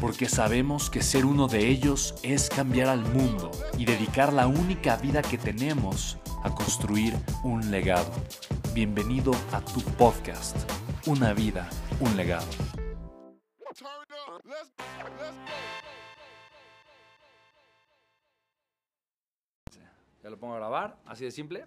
[0.00, 4.96] porque sabemos que ser uno de ellos es cambiar al mundo y dedicar la única
[4.96, 8.12] vida que tenemos a construir un legado.
[8.74, 10.56] Bienvenido a tu podcast,
[11.06, 11.68] Una vida,
[12.00, 12.46] un legado.
[20.22, 21.64] Ya lo pongo a grabar, así de simple.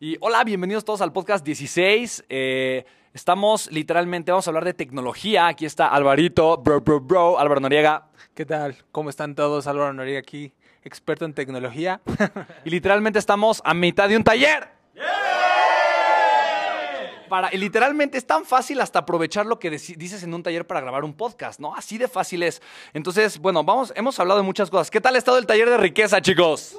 [0.00, 2.24] Y hola, bienvenidos todos al podcast 16.
[2.28, 2.84] Eh,
[3.14, 5.46] estamos literalmente, vamos a hablar de tecnología.
[5.46, 8.08] Aquí está Alvarito, bro, bro, bro, Álvaro Noriega.
[8.34, 8.76] ¿Qué tal?
[8.92, 9.66] ¿Cómo están todos?
[9.66, 12.00] Álvaro Noriega aquí, experto en tecnología.
[12.64, 14.68] y literalmente estamos a mitad de un taller.
[17.28, 20.80] Para, y literalmente es tan fácil hasta aprovechar lo que dices en un taller para
[20.80, 21.74] grabar un podcast, ¿no?
[21.74, 22.60] Así de fácil es.
[22.92, 24.90] Entonces, bueno, vamos, hemos hablado de muchas cosas.
[24.90, 26.76] ¿Qué tal ha estado el taller de riqueza, chicos?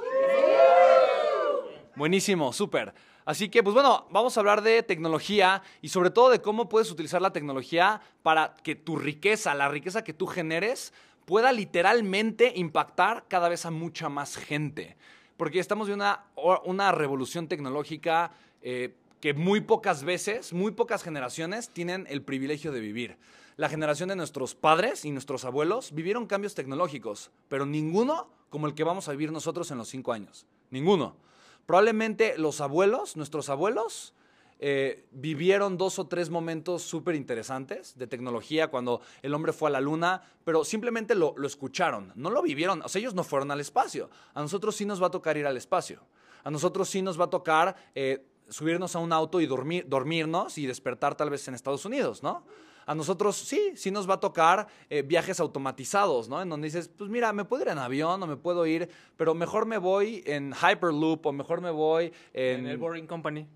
[1.95, 2.93] Buenísimo, súper.
[3.25, 6.91] Así que, pues bueno, vamos a hablar de tecnología y sobre todo de cómo puedes
[6.91, 10.93] utilizar la tecnología para que tu riqueza, la riqueza que tú generes,
[11.25, 14.95] pueda literalmente impactar cada vez a mucha más gente.
[15.37, 16.25] Porque estamos una,
[16.65, 22.79] una revolución tecnológica eh, que muy pocas veces, muy pocas generaciones tienen el privilegio de
[22.79, 23.17] vivir.
[23.57, 28.75] La generación de nuestros padres y nuestros abuelos vivieron cambios tecnológicos, pero ninguno como el
[28.75, 30.45] que vamos a vivir nosotros en los cinco años.
[30.69, 31.15] Ninguno.
[31.65, 34.13] Probablemente los abuelos, nuestros abuelos,
[34.59, 39.73] eh, vivieron dos o tres momentos súper interesantes de tecnología cuando el hombre fue a
[39.73, 43.59] la luna, pero simplemente lo, escucharon, no lo vivieron, o sea, ellos no fueron al
[43.59, 44.09] espacio.
[44.33, 46.01] A nosotros sí nos va a tocar ir al espacio.
[46.43, 50.57] A nosotros sí nos va a tocar eh, subirnos a un auto y dormir, dormirnos
[50.57, 52.43] y despertar tal vez en Estados Unidos, ¿no?
[52.85, 56.41] A nosotros sí, sí nos va a tocar eh, viajes automatizados, ¿no?
[56.41, 59.33] En donde dices, pues mira, me puedo ir en avión o me puedo ir, pero
[59.33, 62.61] mejor me voy en Hyperloop o mejor me voy en...
[62.61, 63.47] En el Boring Company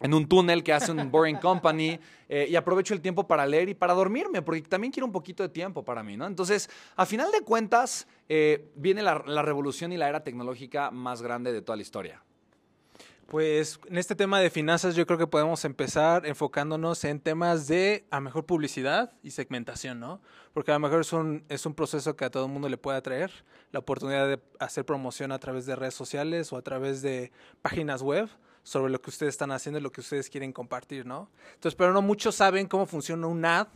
[0.00, 1.98] en un túnel que hace un Boring Company
[2.28, 5.42] eh, y aprovecho el tiempo para leer y para dormirme, porque también quiero un poquito
[5.42, 6.26] de tiempo para mí, ¿no?
[6.26, 11.52] Entonces, a final de cuentas, eh, viene la revolución y la era tecnológica más grande
[11.52, 12.22] de toda la historia.
[13.30, 18.04] Pues en este tema de finanzas yo creo que podemos empezar enfocándonos en temas de
[18.10, 20.20] a mejor publicidad y segmentación, ¿no?
[20.52, 22.76] Porque a lo mejor es un, es un proceso que a todo el mundo le
[22.76, 23.30] puede atraer,
[23.70, 27.30] la oportunidad de hacer promoción a través de redes sociales o a través de
[27.62, 28.28] páginas web
[28.64, 31.30] sobre lo que ustedes están haciendo y lo que ustedes quieren compartir, ¿no?
[31.54, 33.68] Entonces, pero no muchos saben cómo funciona un ad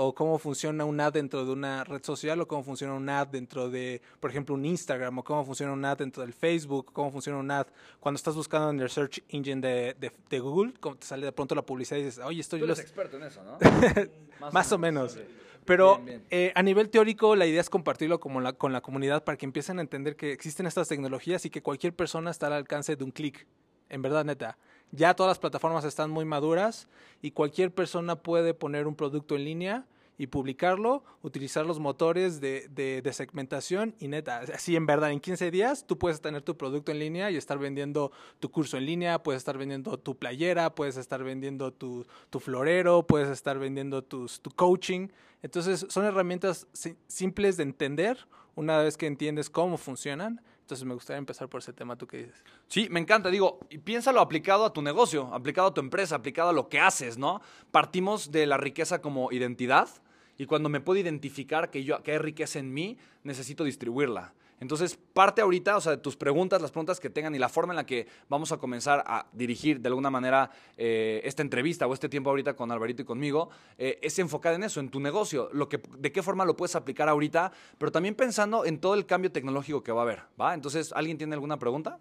[0.00, 3.26] o cómo funciona un ad dentro de una red social, o cómo funciona un ad
[3.26, 7.10] dentro de, por ejemplo, un Instagram, o cómo funciona un ad dentro del Facebook, cómo
[7.10, 7.66] funciona un ad
[7.98, 11.56] cuando estás buscando en el search engine de, de, Google, como te sale de pronto
[11.56, 12.60] la publicidad y dices, oye, estoy...
[12.60, 13.58] Tú eres experto en eso, ¿no?
[14.52, 15.18] Más, o menos.
[15.64, 19.36] Pero eh, a nivel teórico, la idea es compartirlo como la, con la comunidad para
[19.36, 22.94] que empiecen a entender que existen estas tecnologías y que cualquier persona está al alcance
[22.94, 23.48] de un clic.
[23.88, 24.58] En verdad, neta.
[24.90, 26.88] Ya todas las plataformas están muy maduras
[27.20, 29.86] y cualquier persona puede poner un producto en línea
[30.18, 35.52] y publicarlo, utilizar los motores de, de, segmentación y neta, así en verdad, en 15
[35.52, 38.10] días tú puedes tener tu producto en línea y estar vendiendo
[38.40, 42.04] tu curso en línea, puedes estar vendiendo tu playera, puedes estar vendiendo tu,
[42.40, 45.08] florero, puedes estar vendiendo tus, tu coaching.
[45.40, 46.66] Entonces son herramientas
[47.06, 48.26] simples de entender
[48.56, 52.18] una vez que entiendes cómo funcionan entonces me gustaría empezar por ese tema, ¿tú qué
[52.18, 52.44] dices?
[52.66, 53.30] Sí, me encanta.
[53.30, 57.16] Digo, piénsalo aplicado a tu negocio, aplicado a tu empresa, aplicado a lo que haces,
[57.16, 57.40] ¿no?
[57.70, 59.88] Partimos de la riqueza como identidad
[60.36, 64.34] y cuando me puedo identificar que, yo, que hay riqueza en mí, necesito distribuirla.
[64.60, 67.72] Entonces, parte ahorita, o sea, de tus preguntas, las preguntas que tengan y la forma
[67.72, 71.94] en la que vamos a comenzar a dirigir de alguna manera eh, esta entrevista o
[71.94, 75.48] este tiempo ahorita con Alvarito y conmigo, eh, es enfocada en eso, en tu negocio,
[75.52, 79.06] lo que, de qué forma lo puedes aplicar ahorita, pero también pensando en todo el
[79.06, 80.54] cambio tecnológico que va a haber, ¿va?
[80.54, 81.98] Entonces, ¿alguien tiene alguna pregunta?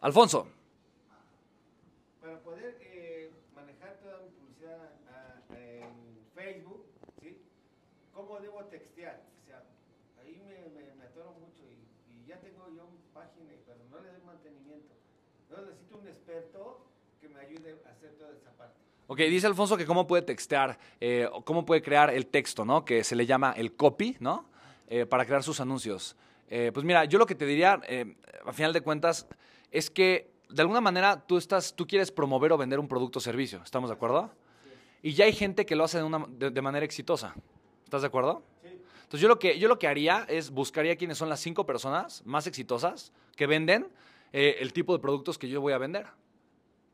[0.00, 0.48] Alfonso.
[12.28, 14.92] ya tengo yo mi página, pero no le doy mantenimiento.
[15.48, 16.84] No necesito un experto
[17.20, 18.78] que me ayude a hacer toda esa parte.
[19.10, 22.84] Ok, dice Alfonso que cómo puede textear, eh, cómo puede crear el texto, ¿no?
[22.84, 24.50] Que se le llama el copy, ¿no?
[24.86, 26.14] Eh, para crear sus anuncios.
[26.50, 27.80] Eh, pues mira, yo lo que te diría,
[28.44, 29.26] a final de cuentas,
[29.70, 33.22] es que de alguna manera tú, estás, tú quieres promover o vender un producto o
[33.22, 34.30] servicio, ¿estamos de acuerdo?
[35.00, 37.34] Y ya hay gente que lo hace de, una, de, de manera exitosa.
[37.84, 38.42] ¿Estás de acuerdo?
[38.60, 38.68] Sí.
[39.04, 42.22] Entonces yo lo, que, yo lo que haría es buscaría quiénes son las cinco personas
[42.26, 43.88] más exitosas que venden
[44.32, 46.08] el tipo de productos que yo voy a vender.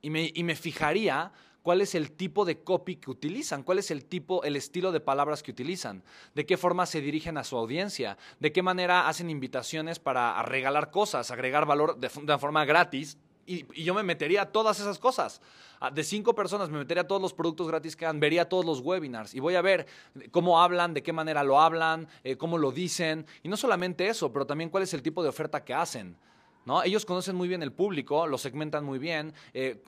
[0.01, 1.33] Y me, y me fijaría
[1.65, 5.01] cuál es el tipo de copy que utilizan, cuál es el tipo, el estilo de
[5.01, 9.31] palabras que utilizan, de qué forma se dirigen a su audiencia, de qué manera hacen
[9.31, 13.17] invitaciones para regalar cosas, agregar valor de, forma gratis.
[13.47, 15.41] Y, y yo me metería a todas esas cosas.
[15.81, 18.67] Ah, De cinco personas me metería a todos los productos gratis que dan, vería todos
[18.67, 19.87] los webinars y voy a ver
[20.33, 23.25] cómo hablan, de qué manera lo hablan, eh, cómo lo dicen.
[23.43, 26.19] Y no solamente eso, pero también cuál es el tipo de oferta que hacen.
[26.67, 26.83] ¿No?
[26.83, 29.83] Ellos conocen muy bien el público, lo segmentan muy bien, eh,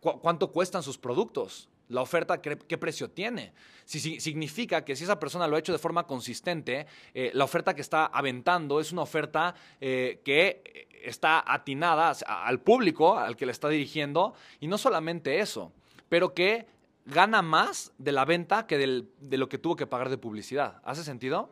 [0.00, 3.52] cuánto cuestan sus productos, la oferta, qué, precio tiene.
[3.84, 7.44] Si, si- significa que si esa persona lo ha hecho de forma consistente, eh, la
[7.44, 13.46] oferta que está aventando es una oferta eh, que está atinada al público al que
[13.46, 15.72] le está dirigiendo, y no solamente eso,
[16.08, 16.66] pero que
[17.06, 20.80] gana más de la venta que del- de lo que tuvo que pagar de publicidad.
[20.84, 21.50] ¿Hace sentido?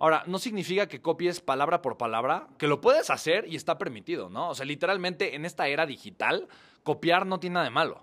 [0.00, 4.30] Ahora, no significa que copies palabra por palabra, que lo puedes hacer y está permitido,
[4.30, 4.48] ¿no?
[4.48, 6.48] O sea, literalmente en esta era digital,
[6.82, 8.02] copiar no tiene nada de malo.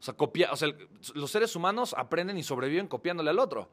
[0.00, 0.70] O sea, copia, o sea,
[1.14, 3.68] los seres humanos aprenden y sobreviven copiándole al otro.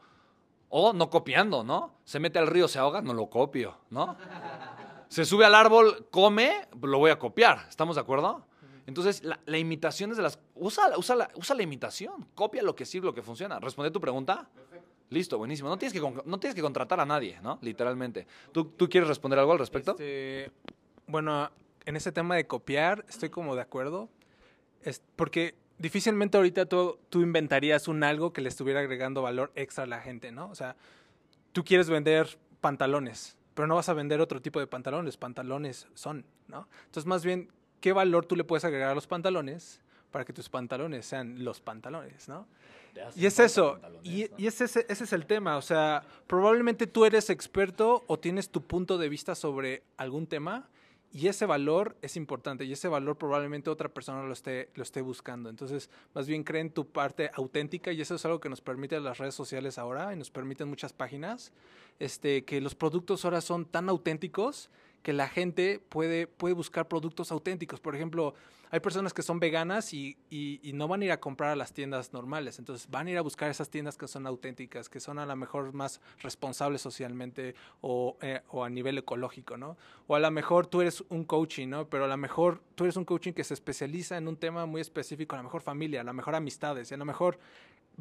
[0.67, 1.95] O no copiando, ¿no?
[2.03, 4.17] Se mete al río, se ahoga, no lo copio, ¿no?
[5.07, 7.65] Se sube al árbol, come, lo voy a copiar.
[7.69, 8.45] ¿Estamos de acuerdo?
[8.87, 10.37] Entonces, la, imitación es de las...
[10.55, 12.27] Usa, usa, la, usa la imitación.
[12.35, 13.57] Copia lo que sirve, lo que funciona.
[13.59, 14.49] ¿Responde tu pregunta?
[15.11, 15.67] Listo, buenísimo.
[15.67, 17.59] No tienes que, no tienes que contratar a nadie, ¿no?
[17.61, 18.25] Literalmente.
[18.53, 19.91] ¿Tú, tú quieres responder algo al respecto?
[19.91, 20.49] Este,
[21.05, 21.51] bueno,
[21.85, 24.09] en ese tema de copiar, estoy como de acuerdo.
[25.17, 29.87] Porque difícilmente ahorita tú, tú inventarías un algo que le estuviera agregando valor extra a
[29.87, 30.49] la gente, ¿no?
[30.49, 30.77] O sea,
[31.51, 35.17] tú quieres vender pantalones, pero no vas a vender otro tipo de pantalones.
[35.17, 36.69] Pantalones son, ¿no?
[36.85, 40.47] Entonces, más bien, ¿qué valor tú le puedes agregar a los pantalones para que tus
[40.47, 42.47] pantalones sean los pantalones, ¿no?
[43.15, 47.05] Y es eso, y, y ese, ese, ese es el tema, o sea, probablemente tú
[47.05, 50.69] eres experto o tienes tu punto de vista sobre algún tema
[51.13, 55.01] y ese valor es importante y ese valor probablemente otra persona lo esté, lo esté
[55.01, 55.49] buscando.
[55.49, 59.17] Entonces, más bien creen tu parte auténtica y eso es algo que nos permite las
[59.17, 61.51] redes sociales ahora y nos permiten muchas páginas,
[61.99, 64.69] este, que los productos ahora son tan auténticos
[65.03, 67.79] que la gente puede, puede buscar productos auténticos.
[67.79, 68.33] Por ejemplo,
[68.69, 71.73] hay personas que son veganas y, y- no van a ir a comprar a las
[71.73, 75.19] tiendas normales, entonces van a ir a buscar esas tiendas que son auténticas, que son
[75.19, 79.75] a lo mejor más responsables socialmente o, eh, o a nivel ecológico, ¿no?
[80.07, 81.89] O a lo mejor tú eres un coaching, ¿no?
[81.89, 84.79] Pero a lo mejor tú eres un coaching que se especializa en un tema muy
[84.79, 87.39] específico, a lo mejor familia, a lo mejor amistades, y a lo mejor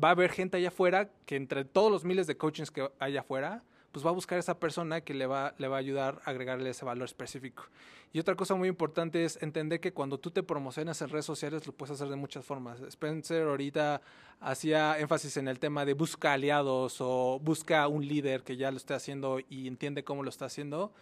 [0.03, 3.17] va a haber gente allá afuera que entre todos los miles de coachings que hay
[3.17, 6.31] afuera, pues va a buscar esa persona que le va, le va a ayudar a
[6.31, 7.65] agregarle ese valor específico.
[8.13, 11.67] Y otra cosa muy importante es entender que cuando tú te promocionas en redes sociales
[11.67, 12.81] lo puedes hacer de muchas formas.
[12.81, 14.01] Spencer ahorita
[14.41, 18.79] hacía énfasis en el tema de busca aliados o busca un líder que ya lo
[18.79, 20.93] esté haciendo y entiende cómo lo está haciendo,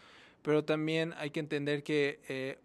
[0.42, 2.58] pero también hay que entender que eh,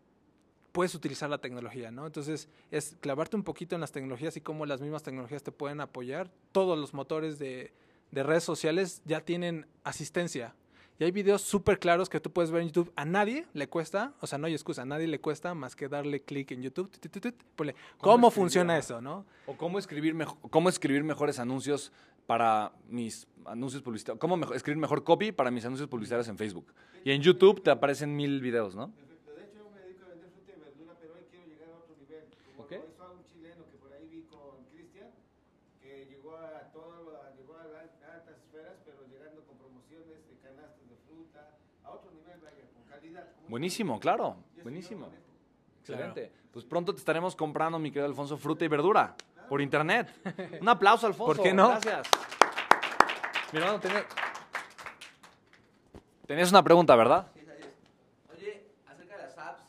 [0.74, 2.06] puedes utilizar la tecnología, ¿no?
[2.06, 5.80] Entonces, es clavarte un poquito en las tecnologías y cómo las mismas tecnologías te pueden
[5.80, 6.30] apoyar.
[6.52, 7.72] Todos los motores de,
[8.14, 10.56] de redes sociales ya tienen asistencia.
[11.00, 12.94] Y hay videos súper claros que tú puedes ver en YouTube.
[12.96, 15.88] A nadie le cuesta, o sea, no hay excusa, a nadie le cuesta más que
[15.88, 16.92] darle clic en YouTube.
[16.92, 19.26] tut, tut, tut, ponle, ¿Cómo, funciona eso, no?
[19.48, 21.92] ¿O cómo escribir, mejo- cómo escribir mejores anuncios
[22.28, 24.20] para mis anuncios publicitarios?
[24.20, 26.72] ¿Cómo escribir mejor copy para mis anuncios publicitarios en Facebook?
[27.04, 28.92] Y en YouTube te aparecen mil videos, ¿no?
[28.92, 29.34] Perfecto.
[29.34, 31.78] De hecho, yo me dedico a vender fruta y verdura, pero hoy quiero llegar a
[31.78, 32.24] otro nivel.
[32.56, 32.72] Como Ok.
[32.72, 35.10] lo hizo a un chileno que por ahí vi con Cristian,
[35.82, 40.38] que llegó a todo, a- llegó a las altas esferas, pero llegando con promociones de
[40.40, 43.36] canastas de fruta, a otro nivel, vaya, con calidad.
[43.36, 44.36] como Buenísimo, claro.
[44.64, 45.10] Buenísimo.
[45.82, 46.32] Excelente.
[46.52, 49.16] Pues pronto te estaremos comprando, mi querido Alfonso, fruta y verdura
[49.48, 50.10] por internet.
[50.60, 51.36] Un aplauso, Alfonso.
[51.36, 51.70] ¿Por qué no?
[51.70, 52.08] Gracias.
[53.52, 54.06] Mi hermano, tenía-
[56.26, 57.28] tenías una pregunta, ¿verdad?
[57.36, 58.36] Sí, así es.
[58.36, 59.62] Oye, acerca de las apps,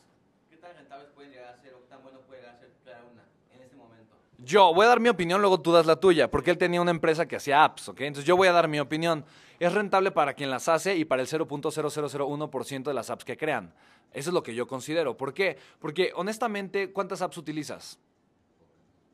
[0.49, 2.71] ¿qué tan rentables pueden llegar a ser o qué tan bueno puede llegar a ser
[2.83, 3.21] crear una
[3.53, 4.15] en este momento?
[4.45, 6.91] Yo voy a dar mi opinión, luego tú das la tuya, porque él tenía una
[6.91, 8.01] empresa que hacía apps, ¿ok?
[8.01, 9.25] Entonces yo voy a dar mi opinión.
[9.59, 13.73] Es rentable para quien las hace y para el 0.0001% de las apps que crean.
[14.13, 15.17] Eso es lo que yo considero.
[15.17, 15.57] ¿Por qué?
[15.79, 17.97] Porque honestamente, ¿cuántas apps utilizas?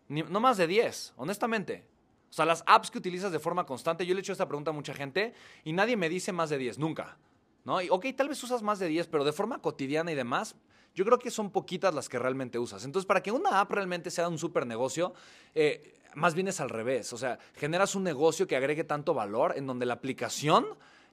[0.10, 1.86] No más de 10, honestamente.
[2.30, 4.72] O sea, las apps que utilizas de forma constante, yo le he hecho esta pregunta
[4.72, 5.34] a mucha gente
[5.64, 7.18] y nadie me dice más de 10, nunca.
[7.64, 7.78] ¿no?
[7.90, 10.58] Ok, tal vez usas más de 10, pero de forma cotidiana y demás,
[10.93, 12.83] yo creo que son poquitas las que realmente usas.
[12.86, 15.13] Entonces, para que una app realmente sea un super negocio,
[15.55, 17.13] eh, más bien es al revés.
[17.13, 20.65] O sea, generas un negocio que agregue tanto valor en donde la aplicación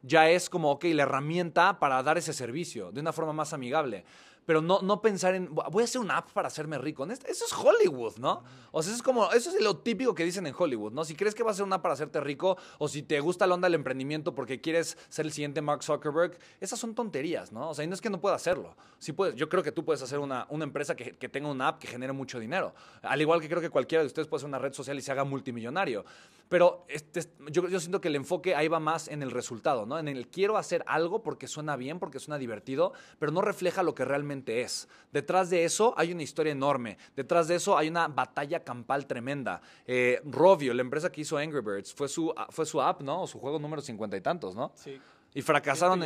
[0.02, 4.04] ya es como, ok, la herramienta para dar ese servicio de una forma más amigable
[4.48, 7.04] pero no, no pensar en, voy a hacer una app para hacerme rico.
[7.04, 8.42] Eso es Hollywood, ¿no?
[8.70, 11.04] O sea, eso es como, eso es lo típico que dicen en Hollywood, ¿no?
[11.04, 13.46] Si crees que va a ser una app para hacerte rico o si te gusta
[13.46, 17.68] la onda del emprendimiento porque quieres ser el siguiente Mark Zuckerberg, esas son tonterías, ¿no?
[17.68, 18.74] O sea, y no es que no pueda hacerlo.
[18.98, 21.68] Sí puedes, yo creo que tú puedes hacer una, una empresa que, que tenga una
[21.68, 22.74] app que genere mucho dinero.
[23.02, 25.12] Al igual que creo que cualquiera de ustedes puede hacer una red social y se
[25.12, 26.06] haga multimillonario.
[26.48, 29.98] Pero este, yo, yo siento que el enfoque ahí va más en el resultado, ¿no?
[29.98, 33.94] En el quiero hacer algo porque suena bien, porque suena divertido, pero no refleja lo
[33.94, 34.88] que realmente es.
[35.12, 36.96] Detrás de eso hay una historia enorme.
[37.14, 39.60] Detrás de eso hay una batalla campal tremenda.
[39.86, 43.22] Eh, Rovio, la empresa que hizo Angry Birds, fue su, fue su app, ¿no?
[43.22, 44.72] O su juego número cincuenta y tantos, ¿no?
[44.74, 44.98] Sí.
[45.34, 46.02] Y fracasaron,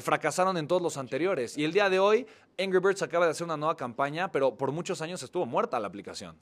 [0.00, 1.58] fracasaron en todos los anteriores.
[1.58, 2.26] Y el día de hoy,
[2.58, 5.86] Angry Birds acaba de hacer una nueva campaña, pero por muchos años estuvo muerta la
[5.86, 6.36] aplicación.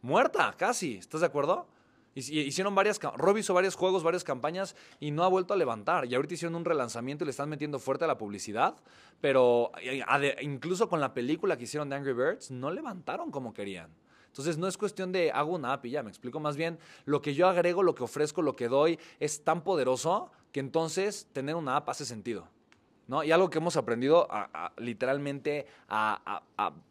[0.00, 0.94] Muerta, casi.
[0.94, 1.66] ¿Estás de acuerdo?
[2.14, 6.06] Hicieron varias, Rob hizo varios juegos, varias campañas y no ha vuelto a levantar.
[6.06, 8.76] Y ahorita hicieron un relanzamiento y le están metiendo fuerte a la publicidad,
[9.20, 9.72] pero
[10.42, 13.90] incluso con la película que hicieron de Angry Birds, no levantaron como querían.
[14.28, 17.22] Entonces no es cuestión de hago una app y ya, me explico más bien, lo
[17.22, 21.54] que yo agrego, lo que ofrezco, lo que doy es tan poderoso que entonces tener
[21.54, 22.48] una app hace sentido.
[23.06, 23.22] ¿No?
[23.22, 24.26] Y algo que hemos aprendido
[24.78, 26.42] literalmente a,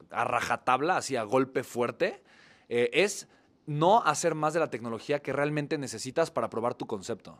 [0.09, 2.21] rajatabla, así a golpe fuerte,
[2.69, 3.27] eh, es
[3.65, 7.37] no hacer más de la tecnología que realmente necesitas para probar tu concepto.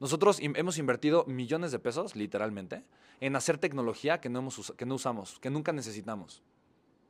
[0.00, 2.84] Nosotros hemos invertido millones de pesos, literalmente,
[3.20, 6.42] en hacer tecnología que no, hemos que no usamos, que nunca necesitamos.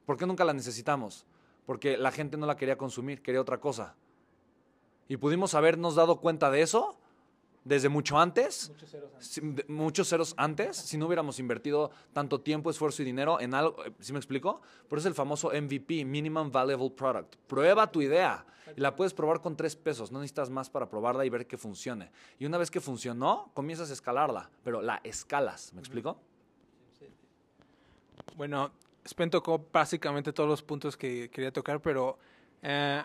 [0.04, 1.26] ¿Por qué nunca la necesitamos?
[1.64, 3.94] Porque la gente no la quería consumir, quería otra cosa.
[5.08, 6.98] Y pudimos habernos dado cuenta de eso
[7.64, 8.72] desde mucho antes,
[9.68, 13.92] muchos ceros antes, si no hubiéramos invertido tanto tiempo, esfuerzo y dinero en algo, eh,
[14.00, 14.60] ¿sí me explico?
[14.88, 17.36] Por eso es el famoso MVP, Minimum Valuable Product.
[17.46, 18.44] Prueba tu idea
[18.76, 21.56] y la puedes probar con tres pesos, no necesitas más para probarla y ver que
[21.56, 22.10] funcione.
[22.38, 26.18] Y una vez que funcionó, comienzas a escalarla, pero la escalas, ¿me explico?
[28.36, 28.72] Bueno,
[29.06, 32.18] Spen tocó básicamente todos los puntos que quería tocar, pero...
[32.62, 33.02] Eh,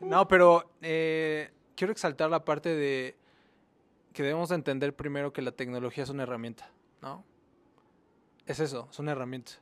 [0.00, 3.16] no, pero eh, quiero exaltar la parte de
[4.14, 6.70] que debemos entender primero que la tecnología es una herramienta,
[7.02, 7.24] ¿no?
[8.46, 9.52] Es eso, es una herramienta.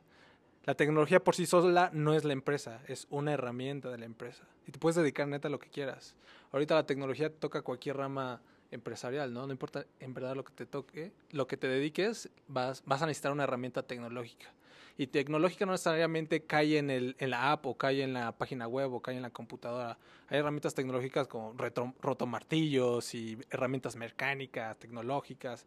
[0.63, 4.43] La tecnología por sí sola no es la empresa, es una herramienta de la empresa.
[4.65, 6.15] Y te puedes dedicar neta a lo que quieras.
[6.53, 8.41] Ahorita la tecnología toca cualquier rama
[8.71, 9.45] empresarial, ¿no?
[9.45, 13.07] No importa en verdad lo que te toque, lo que te dediques, vas, vas a
[13.07, 14.53] necesitar una herramienta tecnológica.
[14.97, 18.67] Y tecnológica no necesariamente cae en, el, en la app o cae en la página
[18.67, 19.97] web o cae en la computadora.
[20.27, 21.55] Hay herramientas tecnológicas como
[22.01, 25.65] rotomartillos y herramientas mecánicas, tecnológicas.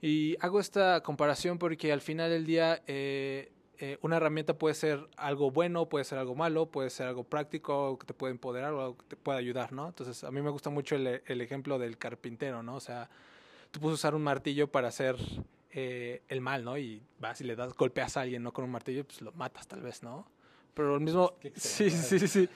[0.00, 5.06] Y hago esta comparación porque al final del día eh, eh, una herramienta puede ser
[5.16, 8.80] algo bueno, puede ser algo malo, puede ser algo práctico, que te puede empoderar o
[8.80, 9.88] algo que te pueda ayudar, ¿no?
[9.88, 12.76] Entonces a mí me gusta mucho el, el ejemplo del carpintero, ¿no?
[12.76, 13.10] O sea,
[13.70, 15.16] tú puedes usar un martillo para hacer
[15.72, 16.76] eh, el mal, ¿no?
[16.76, 18.52] Y vas y le das, golpeas a alguien, ¿no?
[18.52, 20.26] Con un martillo, pues lo matas tal vez, ¿no?
[20.74, 21.34] Pero el mismo...
[21.54, 22.48] Sí, sí, sí, sí.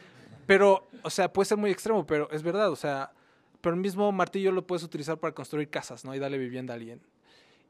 [0.47, 3.13] Pero, o sea, puede ser muy extremo, pero es verdad, o sea,
[3.61, 6.15] pero el mismo martillo lo puedes utilizar para construir casas, ¿no?
[6.15, 7.01] Y darle vivienda a alguien.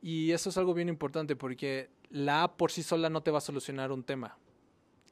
[0.02, 3.38] Y eso es algo bien importante porque la app por sí sola no te va
[3.38, 4.36] a solucionar un tema.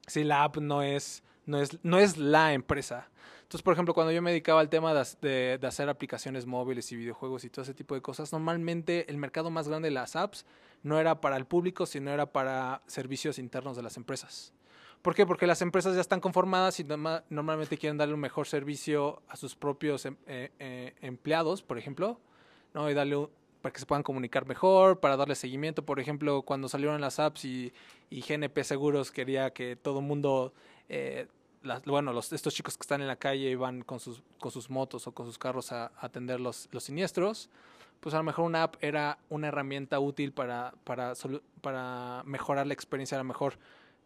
[0.07, 3.09] Si la app no es, no es, no es la empresa.
[3.45, 7.45] Entonces, por ejemplo, cuando yo me dedicaba al tema de, hacer aplicaciones móviles y videojuegos
[7.45, 10.47] y todo ese tipo de cosas, normalmente el mercado más grande de las apps
[10.83, 14.55] no era para el público, sino era para servicios internos de las empresas.
[15.03, 15.27] ¿Por qué?
[15.27, 19.55] Porque las empresas ya están conformadas y normalmente quieren darle un mejor servicio a sus
[19.55, 22.19] propios em, eh, eh, empleados, por ejemplo,
[22.73, 22.91] ¿no?
[22.91, 23.29] y darle
[23.61, 25.85] para que se puedan comunicar mejor, para darle seguimiento.
[25.85, 27.73] Por ejemplo, cuando salieron las apps y,
[28.09, 30.55] y GNP Seguros quería que todo el mundo
[30.89, 31.27] eh,
[31.87, 34.71] bueno, los, estos chicos que están en la calle y van con sus, con sus
[34.71, 37.49] motos o con sus carros a, atender los, los, siniestros,
[38.01, 41.15] pues a lo mejor una app era una herramienta útil para, para,
[41.61, 43.59] para mejorar la experiencia, a lo mejor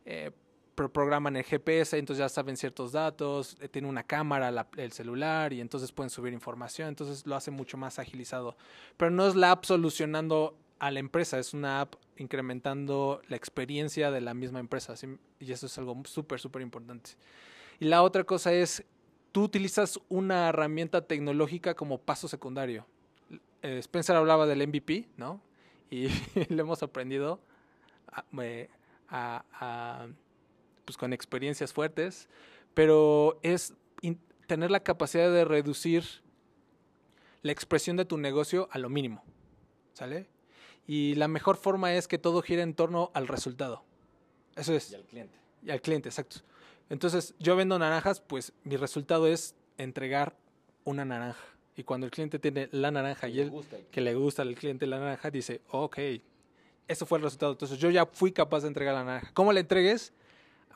[0.04, 0.30] eh,
[0.74, 5.60] programan el GPS, entonces ya saben ciertos datos, eh, tiene una cámara el celular y
[5.60, 8.56] entonces pueden subir información, entonces lo hace mucho más agilizado.
[8.96, 14.10] Pero no es la app solucionando a la empresa, es una app incrementando la experiencia
[14.10, 14.94] de la misma empresa.
[15.40, 17.10] Y eso es algo súper, súper importante.
[17.80, 18.84] Y la otra cosa es,
[19.32, 22.86] tú utilizas una herramienta tecnológica como paso secundario.
[23.62, 25.40] Eh, Spencer hablaba del MVP, ¿no?
[25.90, 26.08] Y
[26.48, 27.40] le hemos aprendido
[29.10, 30.08] a,
[30.84, 32.28] pues con experiencias fuertes,
[32.74, 33.74] pero es
[34.46, 36.04] tener la capacidad de reducir
[37.42, 39.22] la expresión de tu negocio a lo mínimo,
[39.92, 40.26] ¿sale?
[40.88, 43.84] Y la mejor forma es que todo gire en torno al resultado.
[44.56, 44.90] Eso es.
[44.90, 45.38] Y al cliente.
[45.62, 46.38] Y al cliente, exacto.
[46.88, 50.34] Entonces, yo vendo naranjas, pues mi resultado es entregar
[50.84, 51.44] una naranja.
[51.76, 53.52] Y cuando el cliente tiene la naranja y él
[53.90, 55.98] que le gusta al cliente la naranja, dice, ok,
[56.88, 57.52] eso fue el resultado.
[57.52, 59.30] Entonces yo ya fui capaz de entregar la naranja.
[59.34, 60.14] ¿Cómo la entregues?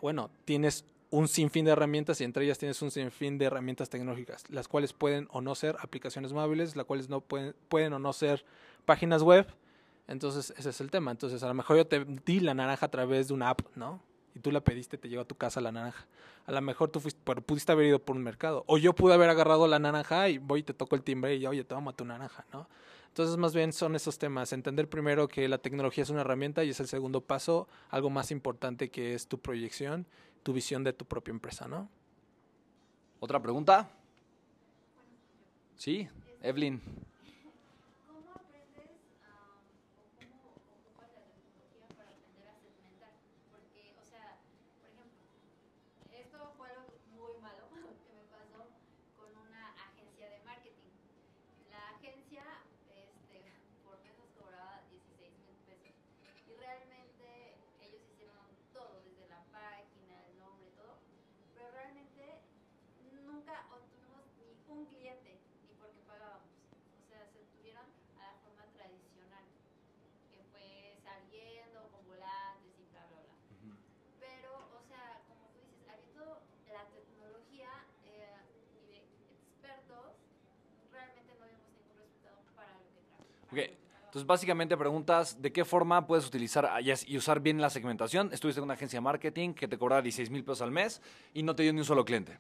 [0.02, 4.45] Bueno, tienes un sinfín de herramientas y entre ellas tienes un sinfín de herramientas tecnológicas,
[4.50, 8.12] las cuales pueden o no ser aplicaciones móviles, las cuales no pueden, pueden o no
[8.12, 8.45] ser
[8.85, 9.47] páginas web.
[10.09, 11.11] Entonces, ese es el tema.
[11.11, 14.01] Entonces, a lo mejor yo te di la naranja a través de una app, ¿no?
[14.35, 16.07] Y tú la pediste, te llegó a tu casa la naranja.
[16.47, 18.65] A lo mejor tú fuiste, pero pudiste haber ido por un mercado.
[18.67, 21.41] O yo pude haber agarrado la naranja y voy y te toco el timbre y
[21.41, 22.69] yo, oye, toma tu naranja, ¿no?
[23.09, 24.53] Entonces, más bien son esos temas.
[24.53, 28.31] Entender primero que la tecnología es una herramienta y es el segundo paso, algo más
[28.31, 30.07] importante que es tu proyección,
[30.43, 31.91] tu visión de tu propia empresa, ¿no?
[33.21, 33.91] ¿Otra pregunta?
[35.77, 36.09] Sí,
[36.41, 36.81] Evelyn.
[52.03, 52.43] Agencia,
[83.53, 83.59] Ok,
[84.07, 88.31] Entonces, básicamente preguntas de qué forma puedes utilizar ah, y usar bien la segmentación.
[88.33, 91.03] Estuviste en una agencia de marketing que te cobraba 16 mil pesos al mes
[91.35, 92.39] y no te dio ni un solo cliente.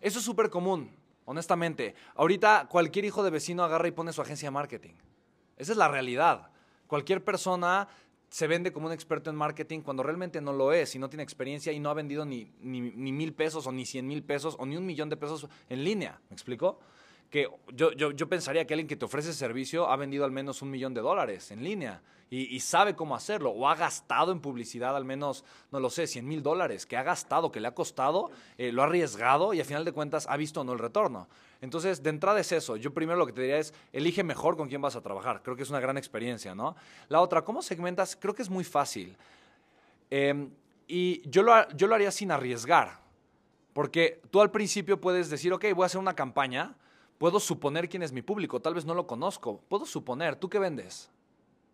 [0.00, 0.90] Eso es súper común,
[1.26, 1.94] honestamente.
[2.14, 4.94] Ahorita cualquier hijo de vecino agarra y pone su agencia de marketing.
[5.58, 6.50] Esa es la realidad.
[6.86, 7.88] Cualquier persona
[8.30, 11.22] se vende como un experto en marketing cuando realmente no lo es y no tiene
[11.22, 14.56] experiencia y no ha vendido ni, ni, ni mil pesos o ni cien mil pesos
[14.58, 16.18] o ni un millón de pesos en línea.
[16.30, 16.80] ¿Me explico?
[17.30, 20.62] Que yo, yo, yo pensaría que alguien que te ofrece servicio ha vendido al menos
[20.62, 24.40] un millón de dólares en línea y, y sabe cómo hacerlo o ha gastado en
[24.40, 27.74] publicidad al menos, no lo sé, 100 mil dólares, que ha gastado, que le ha
[27.74, 30.78] costado, eh, lo ha arriesgado y a final de cuentas ha visto o no el
[30.78, 31.28] retorno.
[31.60, 32.76] Entonces, de entrada es eso.
[32.76, 35.42] Yo primero lo que te diría es, elige mejor con quién vas a trabajar.
[35.42, 36.76] Creo que es una gran experiencia, ¿no?
[37.08, 38.16] La otra, ¿cómo segmentas?
[38.16, 39.16] Creo que es muy fácil.
[40.10, 40.48] Eh,
[40.86, 43.00] y yo lo, yo lo haría sin arriesgar.
[43.72, 46.74] Porque tú al principio puedes decir, ok, voy a hacer una campaña,
[47.18, 50.58] puedo suponer quién es mi público, tal vez no lo conozco, puedo suponer, ¿tú qué
[50.58, 51.10] vendes?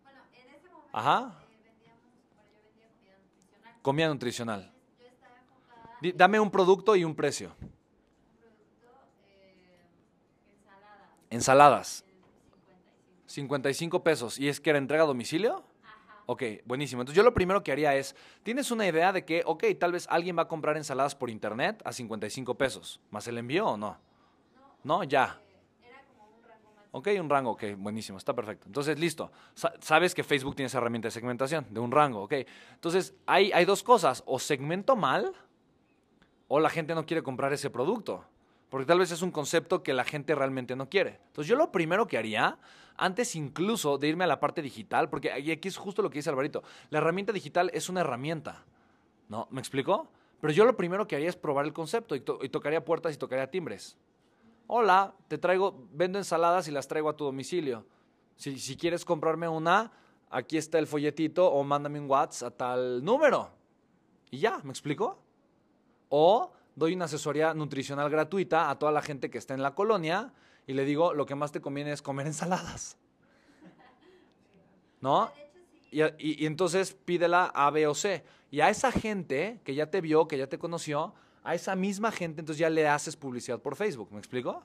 [0.03, 1.19] Bueno, en ese momento Ajá.
[1.51, 2.01] eh, vendíamos,
[2.35, 3.81] bueno, yo vendía comida nutricional.
[3.81, 4.73] Comida nutricional.
[4.99, 7.55] Yo estaba enfocada Dame un producto y un precio.
[7.59, 8.87] en un producto,
[9.27, 9.85] eh,
[10.49, 12.13] ensalada, Ensaladas, en
[13.27, 13.99] 55.
[13.99, 14.39] 55 pesos.
[14.39, 15.63] ¿Y es que era entrega a domicilio?
[15.83, 16.23] Ajá.
[16.27, 17.01] Ok, buenísimo.
[17.01, 20.07] Entonces yo lo primero que haría es, tienes una idea de que, ok, tal vez
[20.09, 23.97] alguien va a comprar ensaladas por internet a 55 pesos, ¿más el envío o no?
[24.83, 25.39] No, ya.
[25.83, 26.85] Era un rango más.
[26.91, 28.67] Ok, un rango, ok, buenísimo, está perfecto.
[28.67, 29.31] Entonces, listo.
[29.53, 32.33] Sa- sabes que Facebook tiene esa herramienta de segmentación, de un rango, ok.
[32.73, 35.33] Entonces, hay, hay dos cosas, o segmento mal,
[36.47, 38.25] o la gente no quiere comprar ese producto.
[38.69, 41.19] Porque tal vez es un concepto que la gente realmente no quiere.
[41.27, 42.57] Entonces, yo lo primero que haría,
[42.97, 46.29] antes incluso de irme a la parte digital, porque aquí es justo lo que dice
[46.31, 48.63] Alvarito, la herramienta digital es una herramienta.
[49.29, 49.47] ¿No?
[49.51, 50.07] ¿Me explico?
[50.41, 53.13] Pero yo lo primero que haría es probar el concepto y, to- y tocaría puertas
[53.13, 53.95] y tocaría timbres.
[54.67, 57.85] Hola, te traigo, vendo ensaladas y las traigo a tu domicilio.
[58.35, 59.91] Si, si quieres comprarme una,
[60.29, 63.49] aquí está el folletito o mándame un WhatsApp a tal número.
[64.31, 65.19] Y ya, ¿me explico?
[66.09, 70.33] O doy una asesoría nutricional gratuita a toda la gente que está en la colonia
[70.65, 72.97] y le digo, lo que más te conviene es comer ensaladas.
[75.01, 75.31] ¿No?
[75.91, 78.23] Y, a- y- y entonces pídela A, B o C.
[78.49, 82.11] Y a esa gente que ya te vio, que ya te conoció, a esa misma
[82.11, 84.09] gente entonces ya le haces publicidad por Facebook.
[84.11, 84.63] ¿Me explico?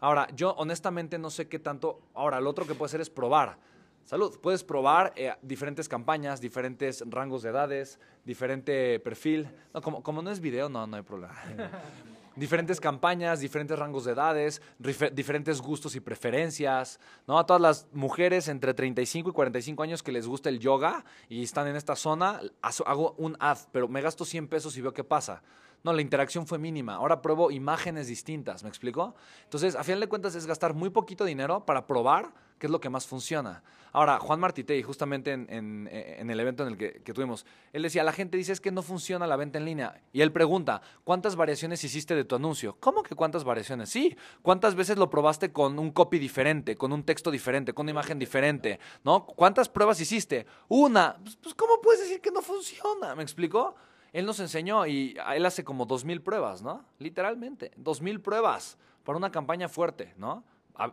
[0.00, 2.00] Ahora, yo honestamente no sé qué tanto.
[2.14, 3.56] Ahora, lo otro que puedes hacer es probar.
[4.04, 9.48] Salud, puedes probar eh, diferentes campañas, diferentes rangos de edades, diferente perfil.
[9.74, 11.34] No, como, no es video, no, no hay problema.
[12.36, 17.38] diferentes campañas, diferentes rangos de edades, diferentes gustos y preferencias, ¿no?
[17.38, 21.42] A todas las mujeres entre 35 y 45 años que les gusta el yoga y
[21.42, 25.04] están en esta zona, hago un ad, pero me gasto 100 pesos y veo qué
[25.04, 25.42] pasa.
[25.84, 26.94] No, la interacción fue mínima.
[26.96, 29.14] Ahora pruebo imágenes distintas, ¿me explico?
[29.44, 32.80] Entonces, a final de cuentas es gastar muy poquito dinero para probar ¿Qué es lo
[32.80, 33.62] que más funciona?
[33.92, 35.46] Ahora, Juan Martitei, justamente en,
[35.90, 38.82] en el evento en el que, tuvimos, él decía, la gente dice es que no
[38.82, 40.02] funciona la venta en línea.
[40.12, 42.76] Y él pregunta, ¿cuántas variaciones hiciste de tu anuncio?
[42.80, 43.88] ¿Cómo que cuántas variaciones?
[43.88, 47.92] Sí, ¿cuántas veces lo probaste con un copy diferente, con un texto diferente, con una
[47.92, 48.78] imagen diferente?
[49.04, 49.24] ¿No?
[49.24, 50.46] ¿Cuántas pruebas hiciste?
[50.66, 51.16] Una.
[51.22, 53.14] Pues, pues, ¿cómo puedes decir que no funciona?
[53.14, 53.74] ¿Me explicó?
[54.12, 56.84] Él nos enseñó y él hace como dos mil pruebas, ¿no?
[56.98, 60.44] Literalmente, dos mil pruebas para una campaña fuerte, ¿no?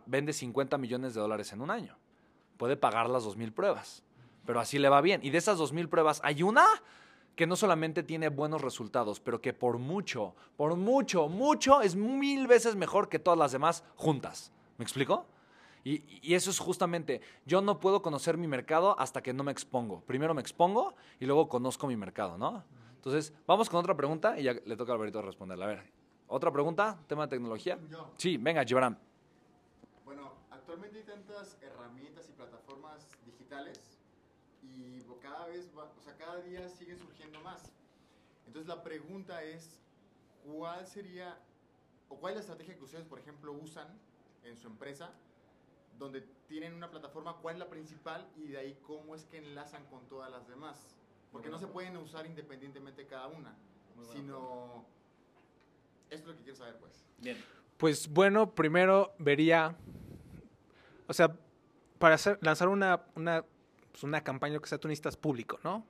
[0.06, 1.96] Vende 50 millones de dólares en un año.
[2.56, 4.02] Puede pagar las dos mil pruebas,
[4.44, 5.20] pero así le va bien.
[5.22, 6.64] Y de esas dos mil pruebas hay una
[7.36, 12.46] que no solamente tiene buenos resultados, pero que por mucho, por mucho, mucho es mil
[12.46, 14.52] veces mejor que todas las demás juntas.
[14.78, 15.26] ¿Me explico?
[15.84, 19.52] Y, y eso es justamente, yo no puedo conocer mi mercado hasta que no me
[19.52, 20.00] expongo.
[20.00, 22.64] Primero me expongo y luego conozco mi mercado, ¿no?
[23.06, 25.66] Entonces, vamos con otra pregunta y ya le toca a Alberto responderla.
[25.66, 25.92] A ver,
[26.26, 26.98] ¿otra pregunta?
[27.06, 27.78] ¿Tema de tecnología?
[27.88, 28.10] Yo.
[28.16, 28.98] Sí, venga, Gibran.
[30.04, 33.96] Bueno, actualmente hay tantas herramientas y plataformas digitales
[34.60, 37.70] y cada vez, va- o sea, cada día siguen surgiendo más.
[38.44, 39.78] Entonces la pregunta es,
[40.44, 41.38] ¿cuál sería
[42.08, 43.86] o cuál es la estrategia que ustedes, por ejemplo, usan
[44.42, 45.12] en su empresa
[45.96, 49.84] donde tienen una plataforma, cuál es la principal y de ahí cómo es que enlazan
[49.86, 50.96] con todas las demás?
[51.36, 53.54] Porque no se pueden usar independientemente cada una,
[54.10, 54.86] sino...
[56.08, 57.04] Esto es lo que quiero saber, pues.
[57.18, 57.36] Bien.
[57.76, 59.76] Pues bueno, primero vería,
[61.06, 61.36] o sea,
[61.98, 63.44] para hacer, lanzar una, una,
[63.90, 65.84] pues, una campaña que sea tú necesitas público, ¿no?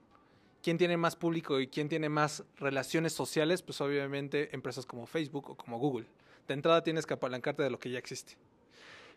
[0.61, 3.61] ¿Quién tiene más público y quién tiene más relaciones sociales?
[3.61, 6.07] Pues obviamente empresas como Facebook o como Google.
[6.45, 8.35] De entrada tienes que apalancarte de lo que ya existe.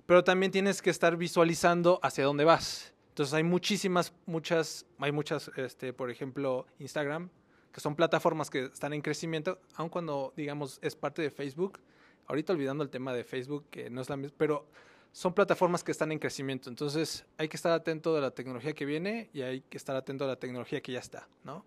[0.07, 2.90] Pero también tienes que estar visualizando hacia dónde vas.
[3.11, 7.29] Entonces hay muchísimas, muchas, hay muchas, este, por ejemplo, Instagram,
[7.73, 11.81] que son plataformas que están en crecimiento, aun cuando, digamos, es parte de Facebook.
[12.27, 14.67] Ahorita olvidando el tema de Facebook, que no es la misma, pero
[15.13, 16.71] son plataformas que están en crecimiento.
[16.71, 20.25] Entonces hay que estar atento de la tecnología que viene y hay que estar atento
[20.25, 21.65] a la tecnología que ya está, ¿no?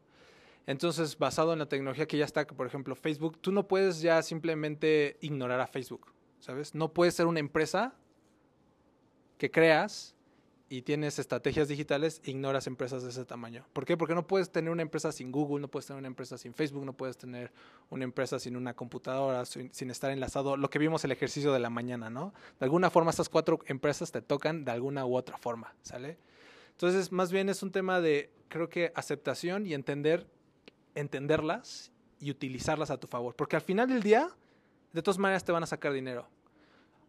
[0.65, 4.01] Entonces, basado en la tecnología que ya está, que por ejemplo Facebook, tú no puedes
[4.01, 6.73] ya simplemente ignorar a Facebook, ¿sabes?
[6.73, 7.93] No puedes ser una empresa
[9.37, 10.12] que creas
[10.73, 13.63] y tienes estrategias digitales ignoras empresas de ese tamaño.
[13.73, 13.95] ¿Por qué?
[13.95, 16.83] Porque no puedes tener una empresa sin Google, no puedes tener una empresa sin Facebook,
[16.83, 17.51] no puedes tener
[17.91, 20.57] una empresa sin una computadora, sin, sin estar enlazado.
[20.57, 22.33] Lo que vimos el ejercicio de la mañana, ¿no?
[22.59, 26.17] De alguna forma estas cuatro empresas te tocan de alguna u otra forma, ¿sale?
[26.71, 30.25] Entonces, más bien es un tema de, creo que, aceptación y entender,
[30.95, 33.35] entenderlas y utilizarlas a tu favor.
[33.35, 34.27] Porque al final del día,
[34.91, 36.27] de todas maneras te van a sacar dinero.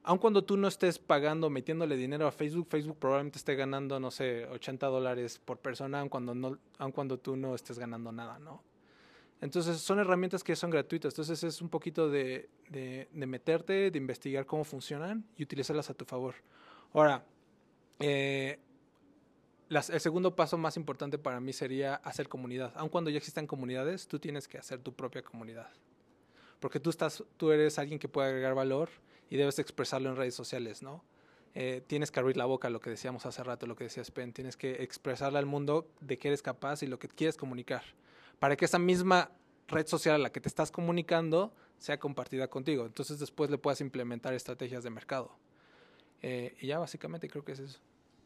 [0.07, 4.11] Aun cuando tú no estés pagando, metiéndole dinero a Facebook, Facebook probablemente esté ganando, no
[4.11, 8.39] sé, 80 dólares por persona, aun cuando, no, aun cuando tú no estés ganando nada,
[8.39, 8.63] ¿no?
[9.41, 11.13] Entonces son herramientas que son gratuitas.
[11.15, 15.95] Entonces es un poquito de, de, de meterte, de investigar cómo funcionan y utilizarlas a
[15.95, 16.35] tu favor.
[16.93, 17.25] Ahora,
[17.99, 18.59] eh,
[19.71, 22.73] las- el segundo paso más importante para mí sería hacer comunidad.
[22.77, 25.69] Aun cuando ya existan comunidades, tú tienes que hacer tu propia comunidad.
[26.61, 28.89] Porque tú, estás, tú eres alguien que puede agregar valor
[29.31, 31.03] y debes expresarlo en redes sociales, ¿no?
[31.55, 34.33] Eh, tienes que abrir la boca, lo que decíamos hace rato, lo que decía Spen.
[34.33, 37.83] Tienes que expresarle al mundo de qué eres capaz y lo que quieres comunicar.
[38.41, 39.31] Para que esa misma
[39.69, 42.87] red social a la que te estás comunicando sea compartida contigo.
[42.87, 45.31] Entonces después le puedas implementar estrategias de mercado.
[46.23, 47.81] Eh, y ya básicamente creo que es eso.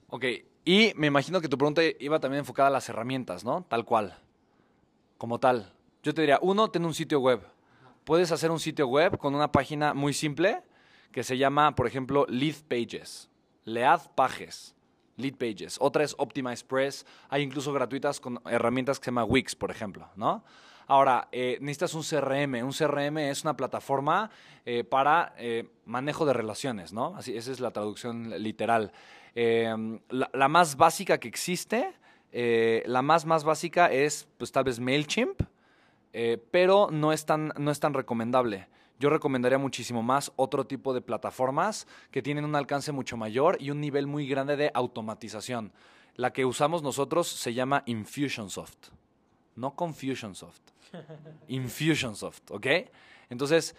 [0.09, 0.25] Ok,
[0.65, 3.65] y me imagino que tu pregunta iba también enfocada a las herramientas, ¿no?
[3.69, 4.19] Tal cual.
[5.19, 5.75] Como tal.
[6.03, 7.43] Yo te diría, uno, ten un sitio web.
[8.05, 10.63] Puedes hacer un sitio web con una página muy simple
[11.13, 13.29] que se llama, por ejemplo, Lead Pages.
[13.65, 14.75] Lead Pages.
[15.17, 15.77] Lead Pages.
[15.81, 17.05] Otra es Optimize Press.
[17.29, 20.45] Hay incluso gratuitas con herramientas que se llama Wix, por ejemplo, ¿no?
[20.87, 22.65] Ahora, eh, necesitas un CRM.
[22.65, 24.31] Un CRM es una plataforma
[24.65, 27.15] eh, para eh, manejo de relaciones, ¿no?
[27.17, 28.93] Así, esa es la traducción literal.
[29.35, 31.93] Eh, la, la más básica que existe,
[32.33, 35.41] la más más básica es, pues tal vez Mailchimp,
[36.51, 38.69] pero no es, tan, no es tan recomendable.
[38.99, 43.71] Yo recomendaría muchísimo más otro tipo de plataformas que tienen un alcance mucho mayor y
[43.71, 45.73] un nivel muy grande de automatización.
[46.17, 48.89] La que usamos nosotros se llama Infusionsoft,
[49.55, 50.61] no Confusionsoft.
[51.49, 52.67] Infusionsoft, ¿ok?
[53.31, 53.77] Entonces,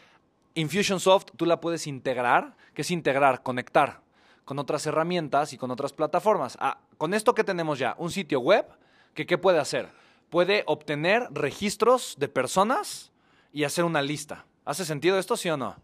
[0.54, 4.02] Infusionsoft tú la puedes integrar, que es integrar, conectar
[4.46, 6.58] con otras herramientas y con otras plataformas.
[6.60, 8.66] Ah, con esto que tenemos ya, un sitio web,
[9.14, 9.90] que ¿qué puede hacer?
[10.30, 13.12] Puede obtener registros de personas
[13.52, 14.46] y hacer una lista.
[14.70, 15.76] ¿Hace sentido esto, sí o no?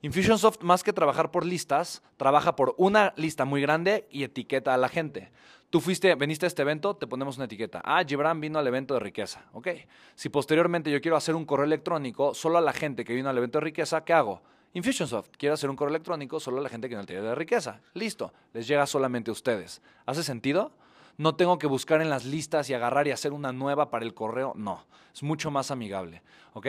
[0.00, 4.76] Infusionsoft, más que trabajar por listas, trabaja por una lista muy grande y etiqueta a
[4.76, 5.32] la gente.
[5.70, 7.82] Tú fuiste, veniste a este evento, te ponemos una etiqueta.
[7.84, 9.46] Ah, Gibran vino al evento de riqueza.
[9.54, 9.70] Ok.
[10.14, 13.36] Si posteriormente yo quiero hacer un correo electrónico solo a la gente que vino al
[13.38, 14.40] evento de riqueza, ¿qué hago?
[14.72, 17.80] Infusionsoft quiere hacer un correo electrónico solo a la gente que no tiene de riqueza.
[17.92, 19.82] Listo, les llega solamente a ustedes.
[20.06, 20.70] ¿Hace sentido?
[21.18, 24.14] No tengo que buscar en las listas y agarrar y hacer una nueva para el
[24.14, 24.52] correo.
[24.54, 26.22] No, es mucho más amigable.
[26.52, 26.68] ¿Ok?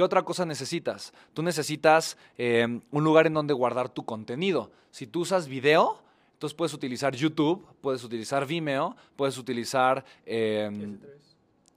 [0.00, 1.12] ¿Qué otra cosa necesitas?
[1.34, 4.70] Tú necesitas eh, un lugar en donde guardar tu contenido.
[4.90, 6.00] Si tú usas video,
[6.32, 10.96] entonces puedes utilizar YouTube, puedes utilizar Vimeo, puedes utilizar eh,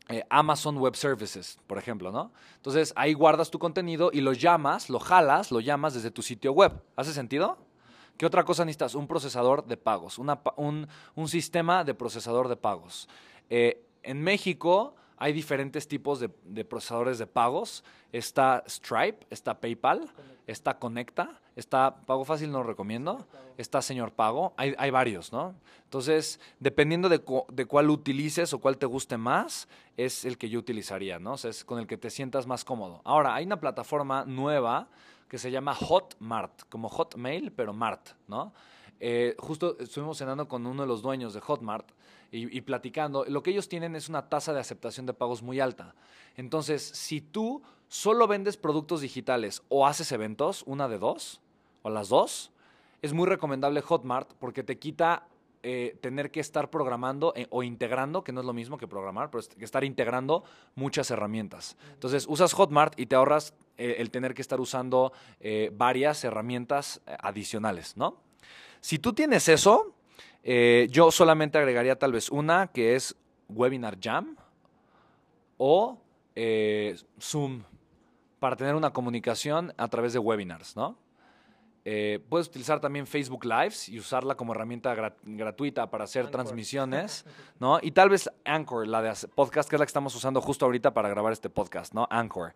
[0.07, 2.31] eh, Amazon Web Services, por ejemplo, ¿no?
[2.55, 6.53] Entonces ahí guardas tu contenido y lo llamas, lo jalas, lo llamas desde tu sitio
[6.53, 6.71] web.
[6.95, 7.57] ¿Hace sentido?
[8.15, 8.95] ¿Qué otra cosa necesitas?
[8.95, 10.87] Un procesador de pagos, un
[11.27, 13.09] sistema de procesador de pagos.
[13.49, 17.83] Eh, en México hay diferentes tipos de, de procesadores de pagos.
[18.11, 20.11] Está Stripe, está PayPal,
[20.47, 23.25] está Conecta, está Pago Fácil, no lo recomiendo,
[23.57, 25.55] está Señor Pago, hay, hay varios, ¿no?
[25.85, 30.49] Entonces, dependiendo de, cu- de cuál utilices o cuál te guste más, es el que
[30.49, 31.33] yo utilizaría, ¿no?
[31.33, 33.01] O sea, es con el que te sientas más cómodo.
[33.03, 34.89] Ahora, hay una plataforma nueva
[35.29, 38.53] que se llama Hotmart, como Hotmail, pero Mart, ¿no?
[38.99, 41.87] Eh, justo estuvimos cenando con uno de los dueños de Hotmart
[42.33, 43.23] y, y platicando.
[43.25, 45.95] Lo que ellos tienen es una tasa de aceptación de pagos muy alta.
[46.35, 51.39] Entonces, si tú solo vendes productos digitales o haces eventos, una de dos,
[51.83, 52.51] o las dos,
[53.01, 55.27] es muy recomendable Hotmart porque te quita
[55.61, 59.29] eh, tener que estar programando eh, o integrando, que no es lo mismo que programar,
[59.29, 60.43] pero es que estar integrando
[60.75, 61.77] muchas herramientas.
[61.93, 65.13] Entonces, usas Hotmart y te ahorras eh, el tener que estar usando
[65.73, 68.17] varias herramientas adicionales, ¿no?
[68.81, 69.93] Si tú tienes eso,
[70.43, 73.15] eh, yo solamente agregaría tal vez una que es
[73.49, 74.35] Webinar Jam
[75.57, 76.01] o
[76.35, 77.63] eh, Zoom
[78.39, 80.97] para tener una comunicación a través de webinars, ¿no?
[81.85, 86.31] Eh, puedes utilizar también Facebook Lives y usarla como herramienta gra- gratuita para hacer Anchor.
[86.31, 87.25] transmisiones,
[87.59, 87.79] ¿no?
[87.81, 90.93] Y tal vez Anchor, la de podcast, que es la que estamos usando justo ahorita
[90.93, 92.07] para grabar este podcast, ¿no?
[92.09, 92.53] Anchor.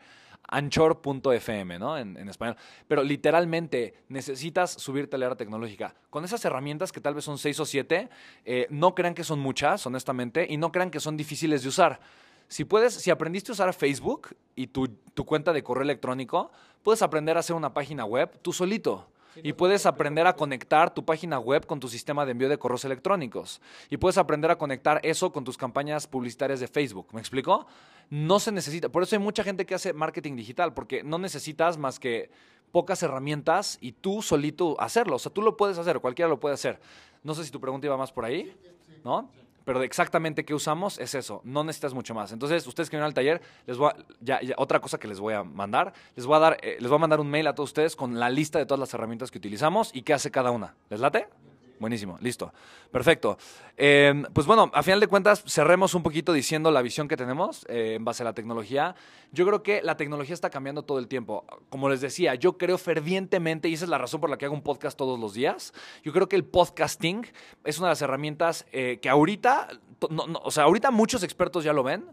[0.49, 1.97] Anchor.fm, ¿no?
[1.97, 2.55] En, español.
[2.87, 5.95] Pero literalmente necesitas subirte a la era tecnológica.
[6.09, 8.09] Con esas herramientas que tal vez son seis o siete,
[8.45, 11.99] eh, no crean que son muchas, honestamente, y no crean que son difíciles de usar.
[12.47, 16.49] Si puedes, si aprendiste a usar Facebook y tu, tu cuenta de correo electrónico,
[16.81, 19.09] puedes aprender a hacer una página web tú solito.
[19.43, 22.85] Y puedes aprender a conectar tu página web con tu sistema de envío de correos
[22.85, 23.61] electrónicos.
[23.89, 27.07] Y puedes aprender a conectar eso con tus campañas publicitarias de Facebook.
[27.13, 27.67] ¿Me explico?
[28.09, 28.89] No se necesita.
[28.89, 32.29] Por eso hay mucha gente que hace marketing digital, porque no necesitas más que
[32.71, 35.15] pocas herramientas y tú solito hacerlo.
[35.15, 36.79] O sea, tú lo puedes hacer, cualquiera lo puede hacer.
[37.23, 38.55] No sé si tu pregunta iba más por ahí,
[39.03, 39.29] ¿no?
[39.67, 42.31] Pero de exactamente qué usamos es eso, no necesitas mucho más.
[42.31, 45.19] Entonces, ustedes que vienen al taller, les voy a, ya, ya, otra cosa que les
[45.19, 47.53] voy a mandar, les voy a dar, eh, les voy a mandar un mail a
[47.53, 50.51] todos ustedes con la lista de todas las herramientas que utilizamos y qué hace cada
[50.51, 50.73] una.
[50.89, 51.27] ¿Les late?
[51.79, 52.51] Buenísimo, listo.
[52.91, 53.37] Perfecto.
[53.75, 57.65] Eh, pues bueno, a final de cuentas, cerremos un poquito diciendo la visión que tenemos
[57.69, 58.95] eh, en base a la tecnología.
[59.31, 61.45] Yo creo que la tecnología está cambiando todo el tiempo.
[61.69, 64.55] Como les decía, yo creo fervientemente, y esa es la razón por la que hago
[64.55, 67.27] un podcast todos los días, yo creo que el podcasting
[67.63, 69.67] es una de las herramientas eh, que ahorita,
[70.43, 72.05] o sea, ahorita muchos expertos ya lo ven,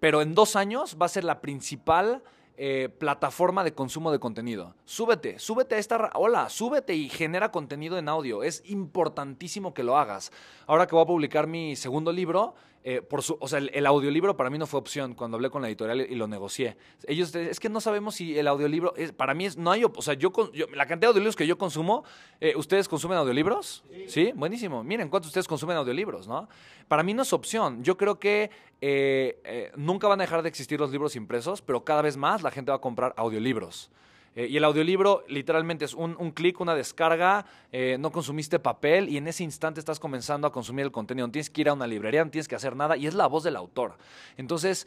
[0.00, 2.22] pero en dos años va a ser la principal
[2.56, 4.74] eh, plataforma de consumo de contenido.
[4.84, 6.10] Súbete, súbete a esta...
[6.14, 8.42] Hola, súbete y genera contenido en audio.
[8.42, 10.32] Es importantísimo que lo hagas.
[10.66, 12.54] Ahora que voy a publicar mi segundo libro,
[12.88, 15.50] eh, por su, o sea, el, el audiolibro para mí no fue opción cuando hablé
[15.50, 16.76] con la editorial y lo negocié.
[17.08, 20.02] Ellos, es que no sabemos si el audiolibro, es, para mí es, no hay, o
[20.02, 20.30] sea, yo,
[20.72, 22.04] la cantidad de audiolibros que yo consumo,
[22.40, 23.82] eh, ¿ustedes consumen audiolibros?
[24.06, 24.30] Sí.
[24.36, 24.84] buenísimo.
[24.84, 26.48] Miren cuántos ustedes consumen audiolibros, ¿no?
[26.86, 27.82] Para mí no es opción.
[27.82, 32.02] Yo creo que eh, nunca van a dejar de existir los libros impresos, pero cada
[32.02, 33.90] vez más la gente va a comprar audiolibros.
[34.36, 39.08] Eh, y el audiolibro literalmente es un, un clic, una descarga, eh, no consumiste papel
[39.08, 41.26] y en ese instante estás comenzando a consumir el contenido.
[41.26, 43.26] No tienes que ir a una librería, no tienes que hacer nada y es la
[43.26, 43.96] voz del autor.
[44.36, 44.86] Entonces,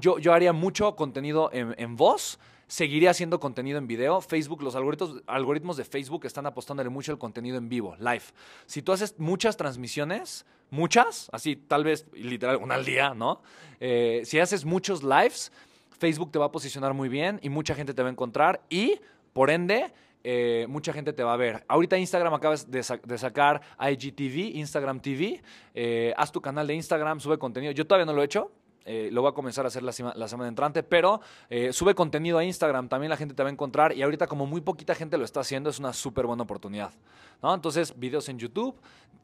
[0.00, 2.38] yo, yo haría mucho contenido en, en voz.
[2.66, 4.22] Seguiría haciendo contenido en video.
[4.22, 8.22] Facebook, los algoritmos, algoritmos de Facebook están apostándole mucho el contenido en vivo, live.
[8.64, 13.42] Si tú haces muchas transmisiones, muchas, así tal vez literal una al día, ¿no?
[13.80, 15.52] Eh, si haces muchos lives,
[16.04, 19.00] Facebook te va a posicionar muy bien y mucha gente te va a encontrar y,
[19.32, 19.90] por ende,
[20.22, 21.64] eh, mucha gente te va a ver.
[21.66, 25.42] Ahorita Instagram acabas de, de sacar IGTV, Instagram TV.
[25.72, 27.72] Eh, haz tu canal de Instagram, sube contenido.
[27.72, 28.52] Yo todavía no lo he hecho.
[28.84, 31.94] Eh, lo voy a comenzar a hacer la, sema- la semana entrante, pero eh, sube
[31.94, 34.94] contenido a Instagram, también la gente te va a encontrar y ahorita como muy poquita
[34.94, 36.92] gente lo está haciendo, es una súper buena oportunidad.
[37.42, 37.54] ¿no?
[37.54, 38.74] Entonces, videos en YouTube,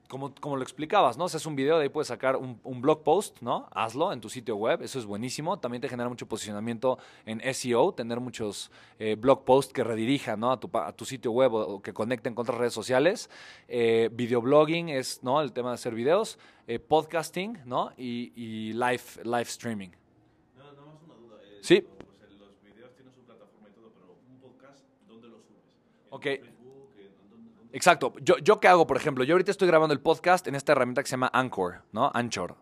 [0.09, 1.27] como, como lo explicabas, ¿no?
[1.27, 3.69] Haces un video, de ahí puedes sacar un, blog post, ¿no?
[3.71, 5.59] Hazlo en tu sitio web, eso es buenísimo.
[5.61, 10.51] También te genera mucho posicionamiento en SEO, tener muchos eh, blog posts que redirijan, ¿no?
[10.51, 13.31] A tu, a tu sitio web o, que conecten con otras redes sociales.
[13.69, 15.41] Videoblogging es, ¿no?
[15.41, 16.39] El tema de hacer videos.
[16.73, 17.91] Eh, podcasting, ¿no?
[17.97, 19.89] Y, y live, live streaming.
[20.57, 21.37] No, no más una duda.
[21.43, 21.81] eh, Sí.
[21.81, 25.77] Pues, eh, los videos tienen su plataforma y todo, pero un podcast, ¿dónde lo subes?
[26.11, 26.27] Ok.
[27.73, 28.15] Exacto.
[28.23, 31.03] Yo, yo qué hago, por ejemplo, yo ahorita estoy grabando el podcast en esta herramienta
[31.03, 32.09] que se llama Anchor, ¿no?
[32.15, 32.55] Anchor.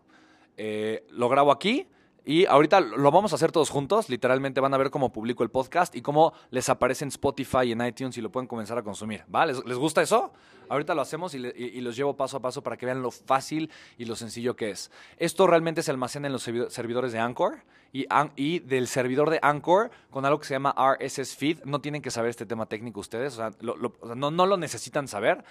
[0.57, 1.87] Eh, lo grabo aquí
[2.29, 4.07] y ahorita lo vamos a hacer todos juntos.
[4.07, 7.71] Literalmente van a ver cómo publico el podcast y cómo les aparece en Spotify y
[7.71, 9.23] en iTunes y lo pueden comenzar a consumir.
[9.33, 9.47] ¿Va?
[9.47, 10.31] ¿Les, gusta eso?
[10.69, 11.39] Ahorita lo hacemos y,
[11.81, 14.91] los llevo paso a paso para que vean lo fácil y lo sencillo que es.
[15.17, 19.39] Esto realmente se almacena en los servi- servidores de Anchor y, y del servidor de
[19.41, 21.63] Anchor con algo que se llama RSS Feed.
[21.63, 23.51] No tienen que saber este tema técnico ustedes, o sea,
[24.15, 25.43] no lo necesitan saber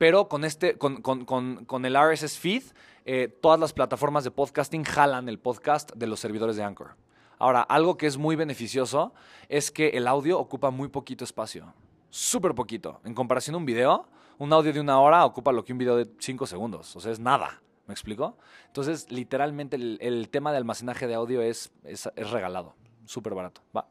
[0.00, 2.62] pero con, este, con, con- con- con el RSS feed,
[3.04, 6.96] eh, todas las plataformas de podcasting jalan el podcast de los servidores de Anchor.
[7.38, 9.12] Ahora, algo que es muy beneficioso
[9.50, 11.74] es que el audio ocupa muy poquito espacio.
[12.08, 12.98] Súper poquito.
[13.04, 14.06] En comparación a un video,
[14.38, 16.96] un audio de una hora ocupa lo que un video de cinco segundos.
[16.96, 17.60] O sea, es nada.
[17.86, 18.38] ¿Me explico?
[18.68, 22.74] Entonces, literalmente, el, el tema de almacenaje de audio es, es, es regalado.
[23.04, 23.60] Súper barato.
[23.76, 23.86] ¿Va?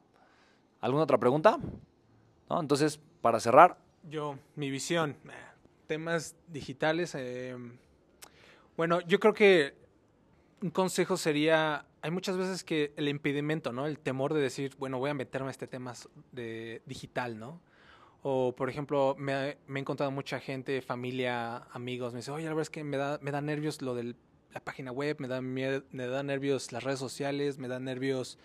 [0.81, 1.59] ¿Alguna otra pregunta?
[2.49, 3.77] Entonces, para cerrar,
[4.09, 5.15] Yo, mi visión,
[5.89, 7.15] temas digitales.
[7.15, 7.57] eh,
[8.77, 9.73] bueno, yo creo que
[10.61, 13.87] un consejo sería, hay muchas veces que el impedimento, ¿no?
[13.87, 15.95] El temor de decir, bueno, voy a meterme a este tema
[16.31, 17.59] de digital, ¿no?
[18.21, 22.51] O, por ejemplo, me, me he encontrado mucha gente, familia, amigos, me dice, oye, la
[22.51, 24.15] verdad es que me da, me da nervios lo de
[24.53, 28.37] la página web, me da, me da nervios las redes sociales, me da nervios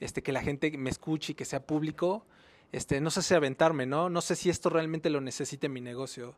[0.00, 2.24] este, que la gente me escuche y que sea público.
[2.72, 4.08] Este, no sé si aventarme, ¿no?
[4.08, 6.34] No sé si esto realmente lo necesite mi negocio.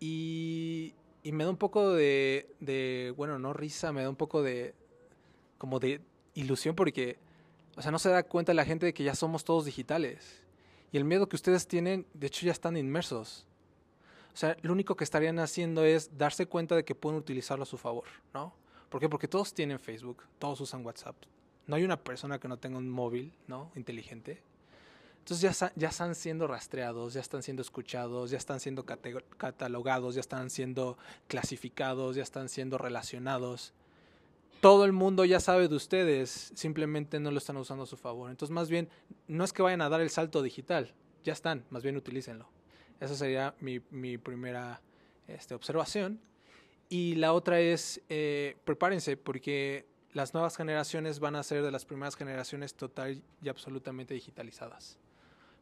[0.00, 4.74] Y, me da un poco de, de, bueno, no risa, me da un poco de,
[5.58, 6.00] como de
[6.34, 7.18] ilusión porque,
[7.76, 10.42] o sea, no se da cuenta la gente de que ya somos todos digitales.
[10.90, 13.46] Y el miedo que ustedes tienen, de hecho, ya están inmersos.
[14.32, 17.66] O sea, lo único que estarían haciendo es darse cuenta de que pueden utilizarlo a
[17.66, 18.54] su favor, ¿no?
[18.88, 19.08] ¿Por qué?
[19.08, 21.14] Porque todos tienen Facebook, todos usan WhatsApp.
[21.66, 23.70] No hay una persona que no tenga un móvil, ¿no?
[23.76, 24.42] Inteligente.
[25.30, 30.20] Entonces ya, ya están siendo rastreados, ya están siendo escuchados, ya están siendo catalogados, ya
[30.20, 33.72] están siendo clasificados, ya están siendo relacionados.
[34.60, 38.28] Todo el mundo ya sabe de ustedes, simplemente no lo están usando a su favor.
[38.28, 38.88] Entonces más bien,
[39.28, 42.48] no es que vayan a dar el salto digital, ya están, más bien utilícenlo.
[42.98, 44.82] Esa sería mi, mi primera
[45.28, 46.18] este, observación.
[46.88, 51.84] Y la otra es, eh, prepárense, porque las nuevas generaciones van a ser de las
[51.84, 54.98] primeras generaciones total y absolutamente digitalizadas.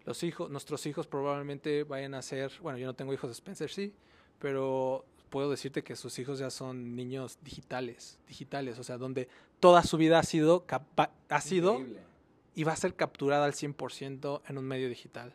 [0.09, 3.93] Los hijos, nuestros hijos probablemente vayan a ser, bueno, yo no tengo hijos, Spencer sí,
[4.39, 9.29] pero puedo decirte que sus hijos ya son niños digitales, digitales, o sea, donde
[9.61, 10.65] toda su vida ha sido,
[11.29, 11.85] ha sido
[12.55, 15.35] y va a ser capturada al 100% en un medio digital.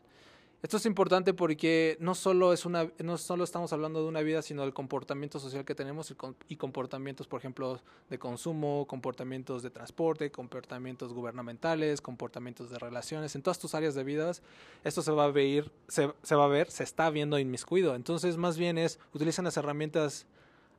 [0.64, 4.42] Esto es importante porque no solo, es una, no solo estamos hablando de una vida,
[4.42, 6.16] sino del comportamiento social que tenemos
[6.48, 13.36] y, comportamientos, por ejemplo, de consumo, comportamientos de transporte, comportamientos gubernamentales, comportamientos de relaciones.
[13.36, 14.42] En todas tus áreas de vidas,
[14.86, 17.94] esto se va a ver, se, va a ver, se está viendo inmiscuido.
[17.94, 20.28] Entonces, más bien es, utilicen las herramientas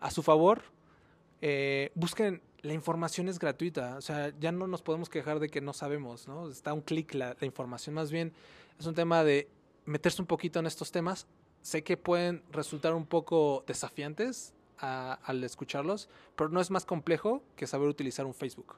[0.01, 0.63] a su favor,
[1.43, 5.61] eh, busquen, la información es gratuita, o sea, ya no nos podemos quejar de que
[5.61, 6.49] no sabemos, ¿no?
[6.49, 8.33] Está un clic la información, más bien
[8.79, 9.49] es un tema de
[9.87, 11.27] meterse un poquito en estos temas.
[11.63, 17.43] Sé que pueden resultar un poco desafiantes a- al escucharlos, pero no es más complejo
[17.57, 18.77] que saber utilizar un Facebook,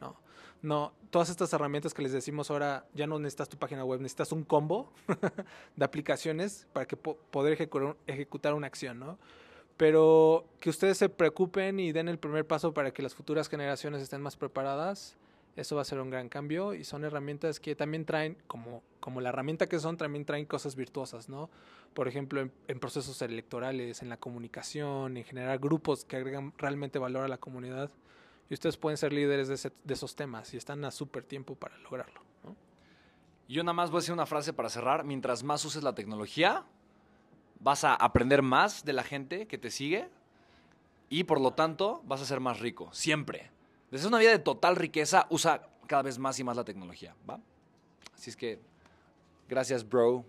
[0.00, 0.16] ¿no?
[0.62, 4.32] No, todas estas herramientas que les decimos ahora, ya no necesitas tu página web, necesitas
[4.32, 4.92] un combo
[5.76, 9.18] de aplicaciones para que po- poder ejecu- ejecutar una acción, ¿no?
[9.76, 14.00] Pero que ustedes se preocupen y den el primer paso para que las futuras generaciones
[14.00, 15.16] estén más preparadas,
[15.56, 19.22] eso va a ser un gran cambio y son herramientas que también traen, como, como
[19.22, 21.48] la herramienta que son, también traen cosas virtuosas, ¿no?
[21.94, 27.24] Por ejemplo, en, procesos electorales, en la comunicación, en generar grupos que agregan realmente valor
[27.24, 27.90] a la comunidad.
[28.50, 32.20] Y ustedes pueden ser líderes de esos temas y están a súper tiempo para lograrlo.
[32.44, 32.54] ¿no?
[33.48, 35.04] Yo nada más voy a decir una frase para cerrar.
[35.04, 36.64] Mientras más uses la tecnología,
[37.60, 40.08] vas a aprender más de la gente que te sigue
[41.08, 42.90] y por lo tanto vas a ser más rico.
[42.92, 43.55] Siempre.
[43.90, 47.14] Desde una vida de total riqueza, usa cada vez más y más la tecnología.
[47.28, 47.40] ¿va?
[48.14, 48.58] Así es que,
[49.48, 50.24] gracias, bro,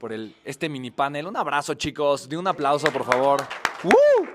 [0.00, 1.26] por el, este mini panel.
[1.26, 2.28] Un abrazo, chicos.
[2.28, 3.42] De un aplauso, por favor.
[3.84, 4.28] ¡Woo!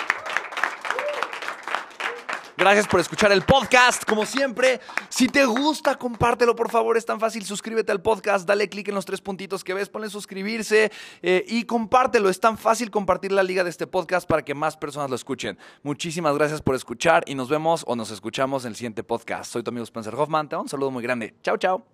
[2.63, 4.79] Gracias por escuchar el podcast, como siempre.
[5.09, 6.95] Si te gusta, compártelo, por favor.
[6.95, 7.43] Es tan fácil.
[7.43, 10.89] Suscríbete al podcast, dale clic en los tres puntitos que ves, ponle suscribirse
[11.21, 12.29] eh, y compártelo.
[12.29, 15.57] Es tan fácil compartir la liga de este podcast para que más personas lo escuchen.
[15.81, 19.51] Muchísimas gracias por escuchar y nos vemos o nos escuchamos en el siguiente podcast.
[19.51, 20.47] Soy tu amigo Spencer Hoffman.
[20.47, 21.35] Te mando un saludo muy grande.
[21.43, 21.92] Chao, chao.